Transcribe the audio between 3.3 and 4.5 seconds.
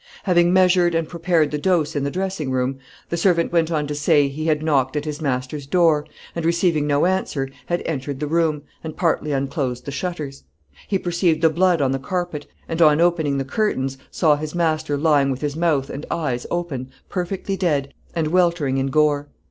went on to say, he